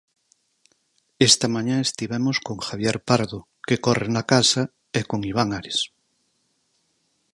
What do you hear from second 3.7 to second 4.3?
corre na